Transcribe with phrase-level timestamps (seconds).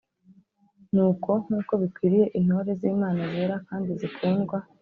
[0.93, 4.57] Nuko nk’uko bikwiriye intore z’Imana zera kandi zikundwa